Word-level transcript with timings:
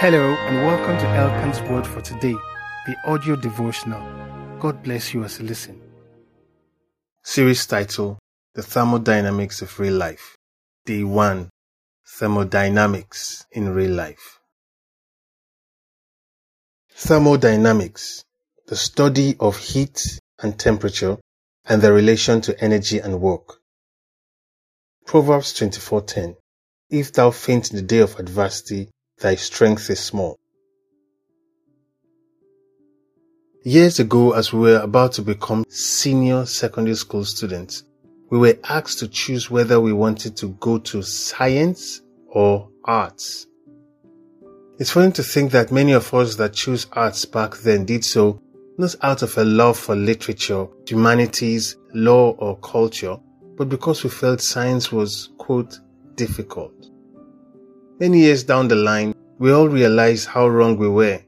Hello 0.00 0.34
and 0.34 0.56
welcome 0.64 0.96
to 0.96 1.06
Elkan's 1.08 1.60
Word 1.68 1.86
for 1.86 2.00
today, 2.00 2.34
the 2.86 2.96
audio 3.04 3.36
devotional. 3.36 4.00
God 4.58 4.82
bless 4.82 5.12
you 5.12 5.24
as 5.24 5.38
you 5.38 5.44
listen. 5.44 5.78
Series 7.22 7.66
title 7.66 8.18
The 8.54 8.62
Thermodynamics 8.62 9.60
of 9.60 9.78
Real 9.78 9.92
Life. 9.92 10.38
Day 10.86 11.04
1 11.04 11.50
Thermodynamics 12.18 13.44
in 13.52 13.74
Real 13.74 13.90
Life. 13.90 14.40
Thermodynamics, 16.94 18.24
the 18.68 18.76
study 18.76 19.36
of 19.38 19.58
heat 19.58 20.18
and 20.42 20.58
temperature 20.58 21.18
and 21.66 21.82
their 21.82 21.92
relation 21.92 22.40
to 22.40 22.58
energy 22.58 23.00
and 23.00 23.20
work. 23.20 23.60
Proverbs 25.04 25.52
24:10 25.52 26.36
If 26.88 27.12
thou 27.12 27.30
faint 27.30 27.70
in 27.70 27.76
the 27.76 27.82
day 27.82 27.98
of 27.98 28.18
adversity, 28.18 28.88
thy 29.20 29.34
strength 29.34 29.88
is 29.90 30.00
small. 30.00 30.36
Years 33.62 34.00
ago, 34.00 34.32
as 34.32 34.52
we 34.52 34.60
were 34.60 34.78
about 34.78 35.12
to 35.12 35.22
become 35.22 35.64
senior 35.68 36.46
secondary 36.46 36.96
school 36.96 37.24
students, 37.24 37.84
we 38.30 38.38
were 38.38 38.58
asked 38.64 39.00
to 39.00 39.08
choose 39.08 39.50
whether 39.50 39.78
we 39.80 39.92
wanted 39.92 40.36
to 40.38 40.48
go 40.60 40.78
to 40.78 41.02
science 41.02 42.00
or 42.28 42.70
arts. 42.84 43.46
It's 44.78 44.92
funny 44.92 45.12
to 45.12 45.22
think 45.22 45.52
that 45.52 45.70
many 45.70 45.92
of 45.92 46.14
us 46.14 46.36
that 46.36 46.54
chose 46.54 46.86
arts 46.92 47.26
back 47.26 47.58
then 47.58 47.84
did 47.84 48.02
so 48.02 48.40
not 48.78 48.94
out 49.02 49.20
of 49.20 49.36
a 49.36 49.44
love 49.44 49.78
for 49.78 49.94
literature, 49.94 50.66
humanities, 50.86 51.76
law, 51.92 52.30
or 52.38 52.58
culture, 52.60 53.18
but 53.58 53.68
because 53.68 54.02
we 54.02 54.08
felt 54.08 54.40
science 54.40 54.90
was, 54.90 55.28
quote, 55.36 55.78
difficult. 56.14 56.90
Many 58.00 58.20
years 58.20 58.44
down 58.44 58.68
the 58.68 58.76
line, 58.76 59.14
we 59.38 59.52
all 59.52 59.68
realized 59.68 60.26
how 60.26 60.48
wrong 60.48 60.78
we 60.78 60.88
were. 60.88 61.20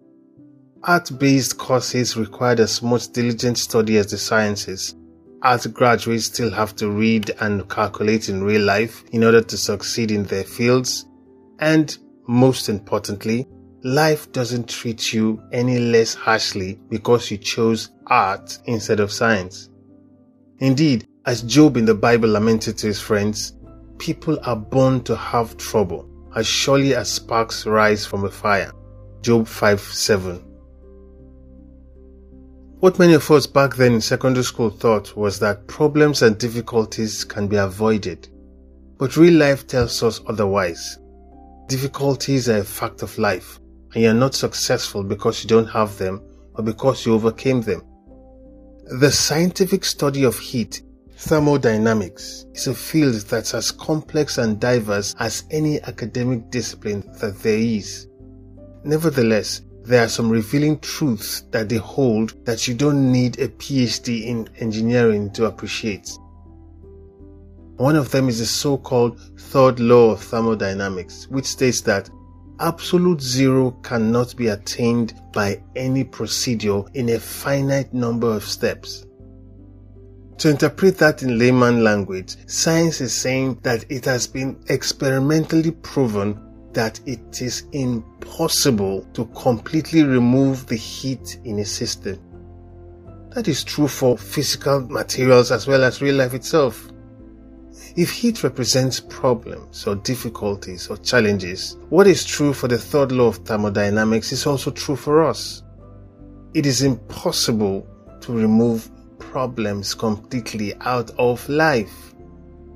Art 0.83 1.10
based 1.19 1.58
courses 1.58 2.16
required 2.16 2.60
as 2.60 2.80
much 2.80 3.12
diligent 3.12 3.58
study 3.58 3.98
as 3.98 4.06
the 4.06 4.16
sciences. 4.16 4.94
Art 5.42 5.66
graduates 5.74 6.24
still 6.24 6.50
have 6.50 6.74
to 6.77 6.88
read 6.88 7.30
and 7.41 7.69
calculate 7.69 8.30
in 8.30 8.42
real 8.42 8.62
life 8.62 9.05
in 9.12 9.22
order 9.22 9.42
to 9.42 9.56
succeed 9.58 10.10
in 10.10 10.22
their 10.22 10.44
fields. 10.44 11.05
And 11.58 11.94
most 12.27 12.70
importantly, 12.70 13.47
life 13.82 14.32
doesn't 14.32 14.70
treat 14.70 15.12
you 15.12 15.42
any 15.52 15.78
less 15.78 16.14
harshly 16.14 16.80
because 16.88 17.30
you 17.30 17.36
chose 17.36 17.91
art 18.06 18.58
instead 18.64 18.98
of 18.98 19.12
science. 19.12 19.69
Indeed, 20.60 21.06
as 21.27 21.42
Job 21.42 21.77
in 21.77 21.84
the 21.84 21.94
Bible 21.94 22.30
lamented 22.30 22.78
to 22.78 22.86
his 22.86 22.98
friends, 22.98 23.58
people 23.98 24.38
are 24.44 24.56
born 24.56 25.04
to 25.04 25.14
have 25.14 25.58
trouble 25.58 26.08
as 26.34 26.47
surely 26.47 26.94
as 26.94 27.11
sparks 27.11 27.66
rise 27.66 28.06
from 28.06 28.25
a 28.25 28.30
fire. 28.30 28.72
Job 29.20 29.47
5 29.47 29.80
7. 29.80 30.36
What 32.80 32.98
many 32.98 33.14
of 33.14 33.30
us 33.30 33.47
back 33.47 33.77
then 33.77 33.92
in 33.92 34.00
secondary 34.00 34.42
school 34.42 34.70
thought 34.70 35.16
was 35.16 35.38
that 35.38 35.69
problems 35.69 36.22
and 36.22 36.36
difficulties 36.36 37.22
can 37.22 37.47
be 37.47 37.56
avoided. 37.56 38.28
But 38.98 39.16
real 39.16 39.34
life 39.34 39.66
tells 39.66 40.03
us 40.03 40.20
otherwise. 40.27 40.98
Difficulties 41.69 42.48
are 42.48 42.58
a 42.58 42.64
fact 42.64 43.03
of 43.03 43.16
life, 43.19 43.60
and 43.94 44.03
you're 44.03 44.14
not 44.14 44.34
successful 44.34 45.05
because 45.05 45.44
you 45.44 45.48
don't 45.48 45.69
have 45.69 45.97
them 45.97 46.22
or 46.55 46.64
because 46.64 47.06
you 47.06 47.14
overcame 47.14 47.60
them. 47.60 47.83
The 49.00 49.12
scientific 49.12 49.84
study 49.84 50.25
of 50.25 50.38
heat 50.38 50.83
Thermodynamics 51.16 52.46
is 52.55 52.66
a 52.66 52.74
field 52.74 53.14
that's 53.22 53.55
as 53.55 53.70
complex 53.70 54.38
and 54.38 54.58
diverse 54.58 55.14
as 55.19 55.44
any 55.50 55.80
academic 55.82 56.50
discipline 56.50 57.04
that 57.20 57.38
there 57.41 57.58
is. 57.58 58.08
Nevertheless, 58.84 59.62
there 59.84 60.04
are 60.04 60.08
some 60.08 60.30
revealing 60.30 60.78
truths 60.80 61.42
that 61.50 61.69
they 61.69 61.77
hold 61.77 62.44
that 62.46 62.66
you 62.66 62.74
don't 62.74 63.12
need 63.12 63.38
a 63.38 63.48
PhD 63.48 64.27
in 64.27 64.48
engineering 64.59 65.31
to 65.32 65.47
appreciate. 65.47 66.10
One 67.76 67.97
of 67.97 68.10
them 68.10 68.28
is 68.28 68.38
the 68.38 68.47
so-called 68.47 69.20
third 69.38 69.81
law 69.81 70.12
of 70.12 70.22
thermodynamics, 70.22 71.26
which 71.28 71.47
states 71.47 71.81
that 71.82 72.10
absolute 72.60 73.20
zero 73.20 73.72
cannot 73.82 74.37
be 74.37 74.48
attained 74.48 75.14
by 75.32 75.62
any 75.75 76.04
procedure 76.04 76.82
in 76.94 77.08
a 77.08 77.19
finite 77.19 77.92
number 77.92 78.32
of 78.32 78.44
steps. 78.44 79.04
To 80.42 80.48
interpret 80.48 80.98
that 80.98 81.22
in 81.22 81.38
layman 81.38 81.84
language, 81.84 82.34
science 82.48 83.00
is 83.00 83.14
saying 83.14 83.60
that 83.62 83.84
it 83.88 84.04
has 84.06 84.26
been 84.26 84.58
experimentally 84.70 85.70
proven 85.70 86.36
that 86.72 86.98
it 87.06 87.41
is 87.41 87.62
impossible 87.70 89.06
to 89.12 89.26
completely 89.26 90.02
remove 90.02 90.66
the 90.66 90.75
heat 90.75 91.38
in 91.44 91.60
a 91.60 91.64
system. 91.64 92.19
That 93.36 93.47
is 93.47 93.62
true 93.62 93.86
for 93.86 94.19
physical 94.19 94.81
materials 94.81 95.52
as 95.52 95.69
well 95.69 95.84
as 95.84 96.02
real 96.02 96.16
life 96.16 96.34
itself. 96.34 96.91
If 97.94 98.10
heat 98.10 98.42
represents 98.42 98.98
problems 98.98 99.86
or 99.86 99.94
difficulties 99.94 100.88
or 100.88 100.97
challenges, 100.97 101.76
what 101.88 102.08
is 102.08 102.25
true 102.25 102.52
for 102.52 102.66
the 102.66 102.78
third 102.78 103.12
law 103.12 103.28
of 103.28 103.36
thermodynamics 103.36 104.32
is 104.32 104.44
also 104.44 104.72
true 104.72 104.97
for 104.97 105.22
us. 105.22 105.62
It 106.52 106.66
is 106.66 106.82
impossible 106.82 107.86
to 108.22 108.32
remove 108.32 108.91
problems 109.31 109.94
completely 109.94 110.75
out 110.81 111.10
of 111.19 111.49
life. 111.49 112.15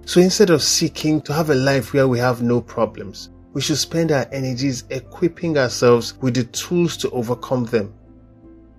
So 0.05 0.21
instead 0.21 0.51
of 0.51 0.62
seeking 0.62 1.21
to 1.23 1.33
have 1.33 1.51
a 1.51 1.55
life 1.55 1.93
where 1.93 2.07
we 2.07 2.19
have 2.19 2.41
no 2.41 2.61
problems, 2.61 3.31
we 3.53 3.61
should 3.61 3.79
spend 3.79 4.12
our 4.12 4.27
energies 4.31 4.85
equipping 4.91 5.59
ourselves 5.59 6.15
with 6.23 6.35
the 6.35 6.45
tools 6.45 6.97
to 6.99 7.11
overcome 7.11 7.65
them. 7.65 7.93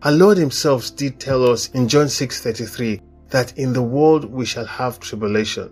Our 0.03 0.11
Lord 0.11 0.37
himself 0.37 0.95
did 0.95 1.19
tell 1.19 1.43
us 1.43 1.69
in 1.71 1.87
John 1.87 2.07
6:33 2.07 3.01
that 3.29 3.57
in 3.57 3.73
the 3.73 3.83
world 3.83 4.25
we 4.25 4.45
shall 4.45 4.65
have 4.65 4.99
tribulation. 4.99 5.69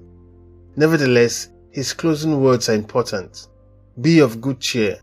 Nevertheless, 0.75 1.50
his 1.72 1.94
closing 1.94 2.41
words 2.41 2.67
are 2.67 2.75
important. 2.75 3.47
Be 4.01 4.19
of 4.19 4.41
good 4.41 4.59
cheer. 4.59 5.00